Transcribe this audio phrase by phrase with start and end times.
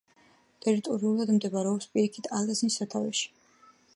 [0.65, 3.31] ტერიტორიულად მდებარეობს პირიქითა ალაზნის სათავეში.